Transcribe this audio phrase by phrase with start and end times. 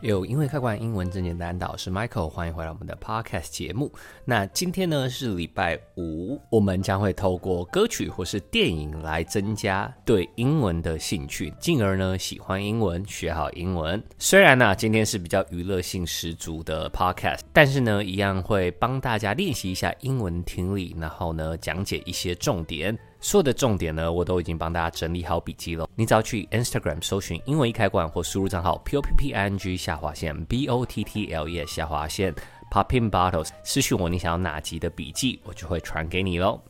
[0.00, 3.92] 有因为开关英文真简单的，我是 Michael，欢迎回来我们的 Podcast 节目。
[4.24, 14.00] 那今天呢是礼拜五，我们将会透过歌曲或是电影来增加对英文的兴趣，进而呢喜欢英文，学好英文。
[14.18, 22.96] 虽然呢、啊、今天是比较娱乐性十足的 Podcast，但是呢一样会帮大家练习一下英文听力，然后呢讲解一些重点。
[23.20, 25.88] 所有的重点呢，我都已经帮大家整理好笔记了。
[25.96, 31.48] 你只要去 Instagram 搜寻英文一开罐，或输入账号 p o p p i n g 下划线 b o t t l
[31.48, 32.32] e 下划线
[32.70, 36.60] popping bottles，私讯我你想要哪集的笔记，我就会传给你喽。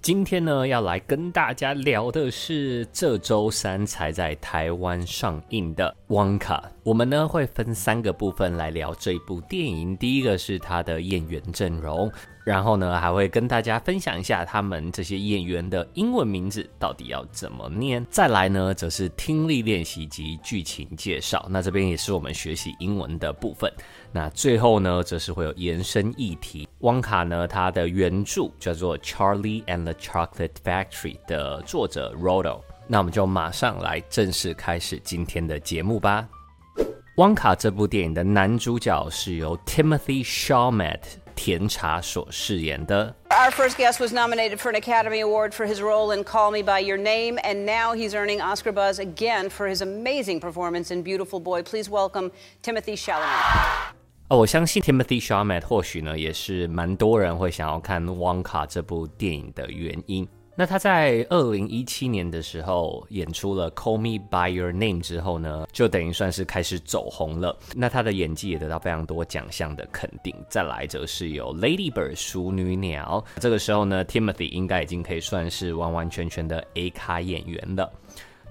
[0.00, 6.62] 今天呢，要来跟大家聊的是这周三才在台湾上映的《旺卡》。
[6.82, 9.96] 我们呢会分三个部分来聊这部电影。
[9.96, 12.10] 第一个是它的演员阵容。
[12.42, 18.04] 然后呢，还会跟大家分享一下他们这些演员的英文名字到底要怎么念。
[18.10, 21.46] 再来呢，则是听力练习及剧情介绍。
[21.50, 23.70] 那这边也是我们学习英文的部分。
[24.10, 26.66] 那最后呢，则是会有延伸议题。
[26.80, 32.62] 汪卡呢，它的原著叫做《Charlie and the Chocolate Factory》的作者 Rodo。
[32.88, 36.26] 那我们就马上来正式开始今天的节目吧。
[37.20, 41.00] 汪卡这部电影的男主角是由 Timothy Chalamet。
[41.34, 43.14] 甜茶所饰演的。
[43.28, 46.80] Our first guest was nominated for an Academy Award for his role in Call Me by
[46.80, 51.40] Your Name, and now he's earning Oscar buzz again for his amazing performance in Beautiful
[51.40, 51.62] Boy.
[51.62, 52.30] Please welcome
[52.62, 53.92] Timothy Chalamet。
[54.28, 60.26] 哦，我相信 Timothy Chalamet 或许呢也是蛮多人会想要看《旺卡》这部电影的原因。
[60.60, 67.56] 那他在二零一七年的时候演出了《Call Me by Your Name》之后呢，就等于算是开始走红了。
[67.74, 70.36] 那他的演技也得到非常多奖项的肯定。
[70.50, 77.90] 再来则是有《Lady Bird》淑女鸟，这个时候呢，Timothy 应该已经可以算是完完全全的 A 卡演员了。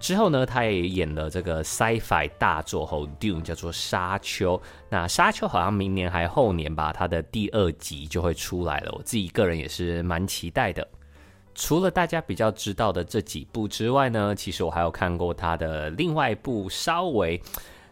[0.00, 4.56] 之后呢，他也演了这个 Sci-Fi 大作后 Dune，叫做《沙丘》。
[4.88, 8.94] 那《沙丘》好像明年还后年吧，他的第二集就会出来了。
[8.96, 10.88] 我自己个人也是蛮期待的。
[11.58, 17.38] 除了大家比较知道的这几部之外呢，其实我还有看过他的另外一部，稍微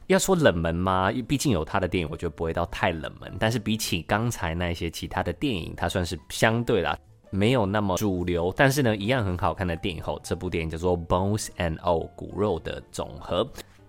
[0.07, 1.13] 要说冷门吗？
[1.27, 3.35] 毕竟有他的电影，我觉得不会到太冷门。
[3.41, 6.97] 但是比起刚才那些其他的电影，它算是相对啦，
[7.31, 8.55] 没有那么主流。
[8.57, 13.45] 但是呢，一样很好看的电影后，这部电影叫做《Bones and All》骨肉的总和。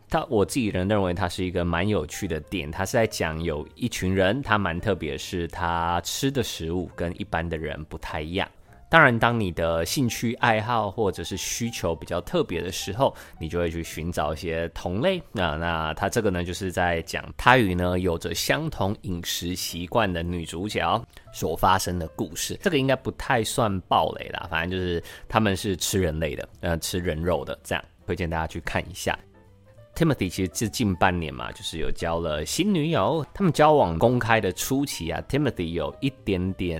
[0.09, 8.49] 它我自己人认为它是一个蛮有趣的电影，它是在讲有一群人，他蛮特别，是他吃的食物跟一般的人不太一样。
[8.89, 15.21] 当然，当你的兴趣爱好或者是需求比较特别的时候，你就会去寻找一些同类。
[15.33, 22.57] 那那他这个呢，就是在讲他与呢有着相同饮食习惯的女主角所发生的故事。
[22.61, 29.17] 这个应该不太算暴雷啦，反正就是他们是吃人类的，呃，吃人肉的，这样推荐大家去看一下。
[29.97, 33.25] Timothy 其实是近半年嘛，就是有交了新女友。
[33.33, 36.79] 他们交往公开的初期啊，Timothy 有一点点，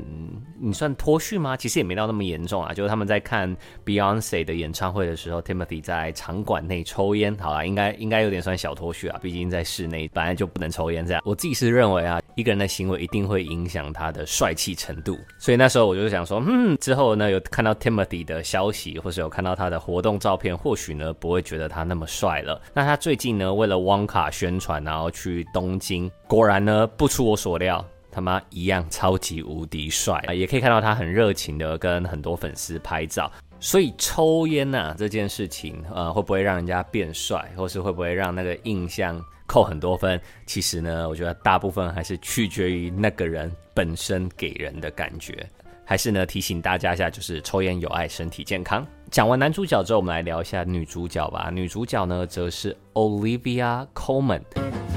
[0.61, 1.57] 你算脱序吗？
[1.57, 2.75] 其实也没到那么严重啊。
[2.75, 9.17] 就是他们在看 Beyonce 的演唱会的时候，Timothy 在场馆内抽烟，好啦，应该应该有点算小脱序啊。
[9.19, 11.23] 毕竟在室内本来就不能抽烟，这样。
[11.25, 15.17] 我自己是认为啊，一个人的行为一定会影响他的帅气程度。
[15.39, 22.61] 所以那时候我就想说，嗯，之后呢有看到 Timothy 的消息，或是有看到他的活动照片，或许呢不会觉得他那么帅了。
[22.75, 22.95] 那他。
[23.07, 27.81] 最近呢，为了汪卡宣传，然后去东京，果然呢，不出我所料，
[28.11, 33.31] 他妈一样超级无敌帅啊，也可以看到他很热情的跟很多粉丝拍照。
[33.61, 40.19] 所以抽烟呐这件事情，呃，会不会让人家变帅，或是会不会让那个印象扣很多分？
[40.45, 45.49] 其实呢，我觉得大部分还是取决于那个人本身给人的感觉。
[45.89, 48.85] 还是呢，提醒大家一下，就是抽烟有害身体健康。
[49.09, 51.49] 讲完男主角之后，我们来聊一下女主角吧。
[51.49, 54.41] 女主角呢，则是 Olivia Colman。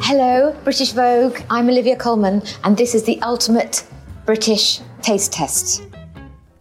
[0.03, 1.37] Hello, British Vogue.
[1.47, 3.85] I'm Olivia Colman, and this is the ultimate
[4.27, 5.83] British taste test.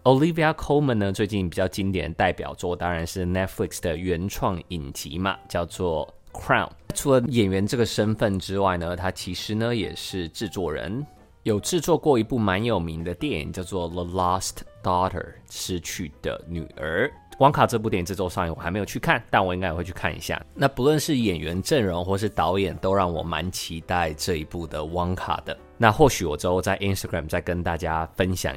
[0.03, 6.07] Olivia Colman 呢，最近比较经典的代表作当然是 Netflix 的原创影集嘛，叫做
[6.39, 6.67] 《Crown》。
[6.93, 11.03] 除了演员这个身份之外呢，她其实呢也是制作人。
[11.43, 17.09] 有制作过一部蛮有名的电影，叫做《The Lost Daughter》失去的女儿。
[17.39, 20.45] 旺卡这部电影这周上映，我还没有去看，但我应该也会去看一下。
[20.53, 25.57] 那不论是演员阵容或是导演，都让我蛮期待这一部的旺卡的。
[25.77, 28.53] 那或许我之后在 Instagram 再跟大家分享。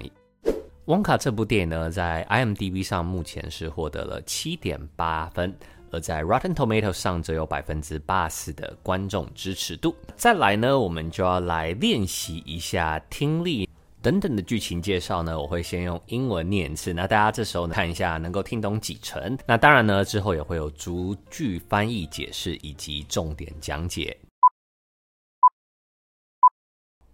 [0.87, 5.57] 旺卡这部电影呢，在 IMDB 上目前是获得了七点八分。
[5.93, 9.95] 而在 Rotten Tomatoes 上则有百分之八十的观众支持度。
[10.17, 13.69] 再来呢，我们就要来练习一下听力
[14.01, 15.39] 等等的剧情介绍呢。
[15.39, 19.39] 我会先用英文念一次，那大家这时候呢看一下能够听懂几成。
[19.47, 24.19] 那当然呢，之后也会有逐句翻译解释以及重点讲解。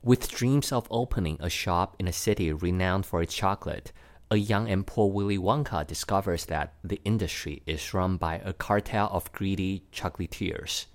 [0.00, 3.86] With dreams of opening a shop in a city renowned for its chocolate,
[4.29, 9.07] a young and poor Willy Wonka discovers that the industry is run by a cartel
[9.11, 10.85] of greedy chocolatiers.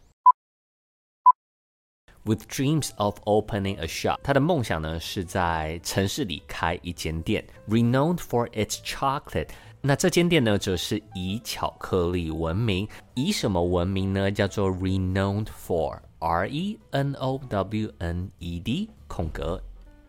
[2.25, 9.49] With dreams of opening a shop，他的梦想呢是在城市里开一间店，renowned for its chocolate。
[9.81, 12.87] 那这间店呢，则是以巧克力闻名。
[13.15, 14.31] 以什么闻名呢？
[14.31, 19.63] 叫做 renowned for，R E N O W N E D 空格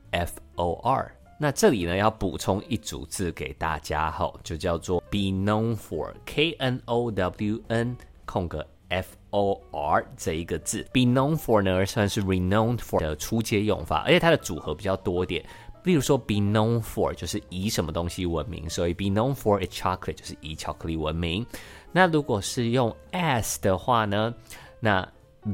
[0.10, 1.16] F O R。
[1.44, 7.94] 那这里呢，要补充一组字给大家哈，就叫做 be known for，K N O W N
[8.25, 10.82] 空格 F O R 这一个字。
[10.91, 15.44] be known for 呢，算是 renowned for 的初阶用法，而且它的组合比较多点。
[15.82, 21.44] 例如说，be known for 就是以什么东西闻名，所以 be known for a chocolate 就是以巧克力闻名。
[21.93, 24.35] 那如果是用 as 的话呢，
[24.81, 25.02] 那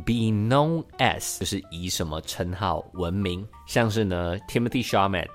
[0.07, 5.27] be known as 就是以什么称号闻名，像是呢，Timothy Chalamet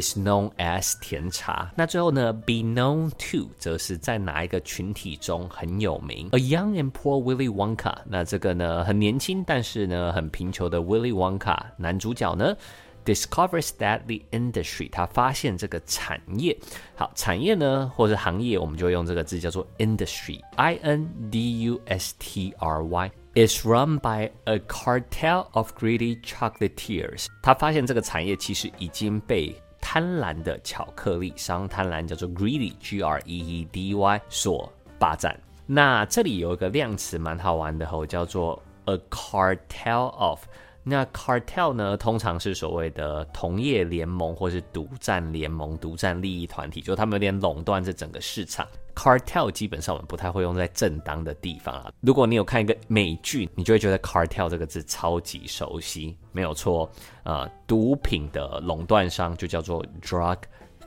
[0.00, 1.70] is known as 甜茶。
[1.76, 6.28] 那最后呢，be known to 则是在哪一个群体中很有名。
[6.32, 12.56] A young and poor Willy Wonka，那这个呢很年轻，但是呢很贫穷的 Willy Wonka 男主角呢。
[13.04, 16.56] Discovers that the industry，他发现这个产业，
[16.94, 27.26] 好，产业呢，或者行业，我们就用这个字叫做 industry，I N D U S T R Y，is run by a cartel of greedy chocolatiers。
[27.42, 29.52] 他发现这个产业其实已经被
[29.82, 35.38] 贪婪的巧克力商，贪婪叫做 greedy，G R E E D Y 所霸占。
[35.66, 40.40] 那这里有一个量词蛮好玩的，吼，叫做 a cartel of。
[40.84, 48.66] 那 cartel 呢，通常是所谓的同业联盟或是独占联盟、独占利益团体，就他们有点垄断这整个市场。
[48.94, 51.92] Cartel 基本上我们不太会用在正当的地方啊。
[52.00, 56.90] 如果你有看一个美剧，你就会觉得 cartel 这个字超级熟悉，没有错。
[57.24, 60.38] 呃，毒品的垄断商就叫做 drug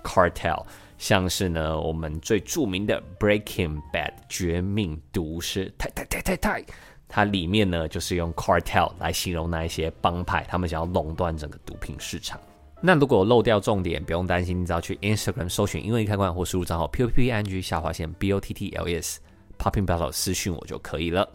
[0.04, 0.66] cartel，
[0.98, 6.66] 像是呢我们最著名的 Breaking Bad 绝命毒师，太太太太太。
[7.08, 12.40] 它里面呢，就是用 cartel 来形容那一些帮派，他们想要垄断整个毒品市场。
[12.85, 18.89] 那如果漏掉重点，不用担心，你只要去 Instagram 搜寻英文易开罐或输入账号 p o p p i n g 下划线 b o t t l
[18.89, 19.21] s
[19.59, 21.31] popping battle 私讯我就可以了。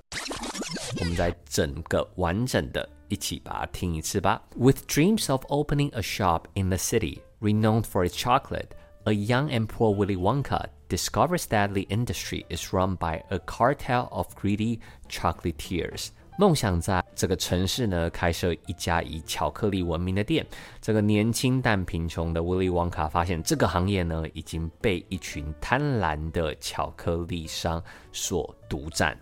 [0.99, 4.41] 我们再整个完整的一起把它听一次吧。
[4.55, 8.69] With dreams of opening a shop in the city renowned for its chocolate,
[9.03, 14.07] a young and poor Willy Wonka discovers that the industry is run by a cartel
[14.09, 14.79] of greedy
[15.09, 16.09] chocolatiers。
[16.40, 20.46] 梦想在这个城市呢，开设一家以巧克力闻名的店。
[20.80, 29.14] 这个年轻但贫穷的威利·王卡发现，这个行业呢已经被一群贪婪的巧克力商所独占。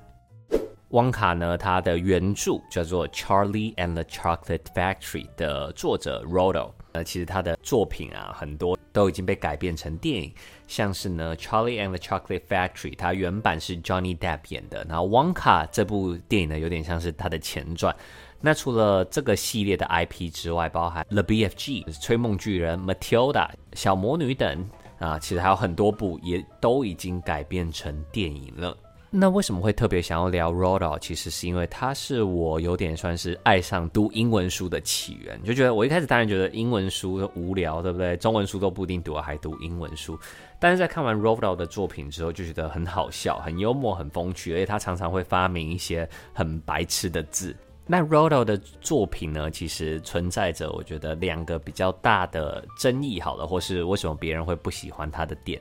[0.90, 10.32] 汪卡呢，他的原著叫做《Charlie and the Chocolate Factory》的作者 Rodo，呃，其实他的作品啊很多都已经被改编成电影，
[10.66, 17.94] 像是呢《Charlie and the Chocolate Factory》，它原版是 Johnny Depp 演的，然后汪卡这部电影呢有点像是它的前传。
[18.40, 24.66] 那除了这个系列的 IP 之外，包含 The BFG、吹梦巨人、Matilda、小魔女等
[24.98, 28.74] 啊，其实还有很多部也都已经改编成电影了。
[29.10, 30.98] 那为什么会特别想要聊 Roald Dahl？
[30.98, 38.14] 其实是因为他是我有点算是爱上读英文书的起源，就觉得我一开始当然觉得英文书无聊，对不对？
[38.18, 40.18] 中文书都不一定读，还读英文书。
[40.60, 47.56] 但是在看完 Roald Dahl 的作品之后，就觉得很好笑、很幽默、很风趣，而且他常常会发明一些很白痴的字。
[47.86, 55.58] 那 Roald Dahl 的作品呢，其实存在着我觉得两个比较大的争议，好了，或是为什么别人会不喜欢他的点。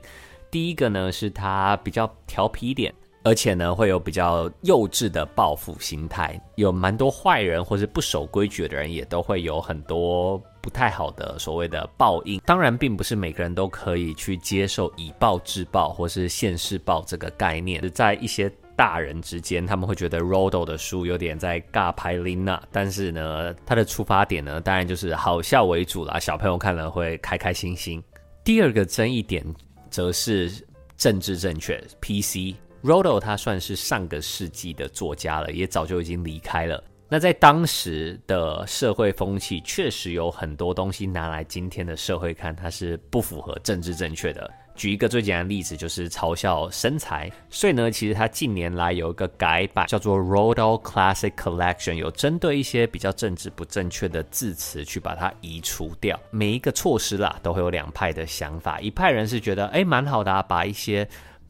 [0.50, 2.94] 第一个呢，是他比较调皮一点。
[3.24, 12.40] 而且呢，会有比较幼稚的报复心态，有蛮多坏人或是不守规矩的人，也都会有很多不太好的所谓的报应。
[12.46, 17.86] 当然，并不是每个人都可以去接受以暴制暴或是现世报这个概念。
[17.90, 28.02] 在一些大人之间，他们会觉得 Rodo 的书有点在尬拍琳娜，但是呢，他的出发点呢，当然就是好笑为主啦，小朋友看了会开开心心。
[28.44, 29.44] 第二个争议点
[29.90, 30.50] 则是
[30.96, 32.54] 政治正确，PC。
[32.82, 36.82] Rodo 他算是上个世纪的作家了，也早就已经离开了。
[37.08, 44.48] 那在当时的社会风气，确实有很多东西拿来今天的社会看，它是不符合政治正确的。
[44.76, 47.28] 举一个最简单的例子，就是嘲笑身材。
[47.50, 56.16] 所以呢，其实他近年来有一个改版，叫做 Rodo Classic Collection，有针对一些比较政治不正确的字词去把它移除掉。
[56.30, 58.78] 每一个措施啦，都会有两派的想法。
[58.78, 61.08] 一派人是觉得，哎，蛮好的啊，把一些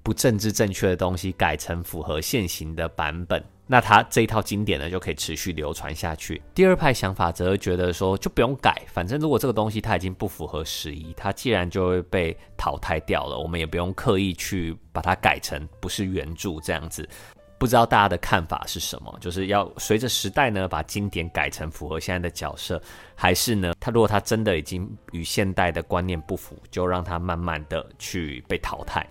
[0.08, 6.40] 不政治正确的东西改成符合现行的版本，那他这一套经典呢就可以持续流传下去。
[6.54, 17.06] 第二派想法则觉得说，就不用改，反正如果这个东西它已经不符合时宜，它既然就会被淘汰掉了，我们也不用刻意去把它改成不是原著这样子。
[17.58, 19.14] 不知道大家的看法是什么？
[19.20, 22.80] 就是要随着时代呢，把经典改成符合现在的角色，
[23.14, 29.06] 还是呢，他如果他真的已经与现代的观念不符，就让他慢慢的去被淘汰。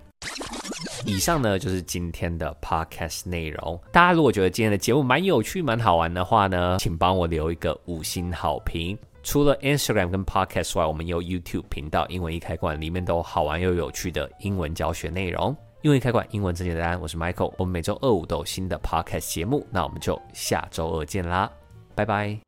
[1.08, 3.80] 以上呢就是今天的 podcast 内容。
[3.90, 8.96] 大家如果觉得今天的节目蛮有趣、蛮好玩的话呢，请帮我留一个五星好评。
[9.22, 15.56] 除了 Instagram 跟 podcast 外，我们有 YouTube 频道“英文一开罐”，里面都有好玩又有趣的英文教学内容。
[15.82, 17.00] 英文一开罐，英文真简单。
[17.00, 21.50] 我是 Michael，我们每周二五都有新的 podcast 节目，那我们就下周二见啦，
[21.94, 22.47] 拜拜。